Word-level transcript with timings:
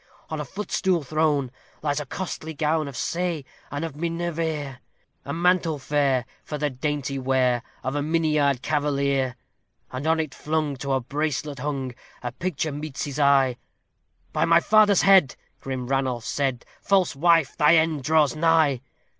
On 0.31 0.39
a 0.41 0.45
footstool 0.45 1.03
thrown, 1.03 1.51
lies 1.83 1.99
a 1.99 2.07
costly 2.07 2.55
gown 2.55 2.87
of 2.87 2.97
saye 2.97 3.45
and 3.69 3.85
of 3.85 3.93
minevere 3.95 4.79
A 5.25 5.31
mantle 5.31 5.77
fair 5.77 6.25
for 6.43 6.57
the 6.57 6.71
dainty 6.71 7.19
wear 7.19 7.61
of 7.83 7.93
a 7.95 8.01
migniard 8.01 8.63
cavalier, 8.63 9.35
And 9.91 10.07
on 10.07 10.19
it 10.19 10.33
flung, 10.33 10.75
to 10.77 10.93
a 10.93 11.01
bracelet 11.01 11.59
hung, 11.59 11.93
a 12.23 12.31
picture 12.31 12.71
meets 12.71 13.03
his 13.03 13.19
eye; 13.19 13.57
"By 14.33 14.45
my 14.45 14.59
father's 14.59 15.03
head!" 15.03 15.35
grim 15.59 15.85
Ranulph 15.85 16.25
said, 16.25 16.65
"false 16.81 17.15
wife, 17.15 17.55
thy 17.55 17.75
end 17.75 18.01
draws 18.01 18.35
nigh." 18.35 18.81